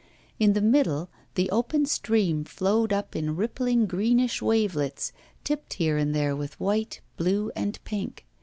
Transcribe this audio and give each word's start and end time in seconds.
In 0.39 0.53
the 0.53 0.63
middle, 0.63 1.09
the 1.35 1.47
open 1.51 1.85
stream 1.85 2.43
flowed 2.43 2.91
on 2.91 3.03
in 3.13 3.35
rippling, 3.35 3.85
greenish 3.85 4.41
wavelets 4.41 5.13
tipped 5.43 5.73
here 5.73 5.95
and 5.99 6.15
there 6.15 6.35
with 6.35 6.59
white, 6.59 7.01
blue, 7.17 7.51
and 7.55 7.77
pink. 7.83 8.25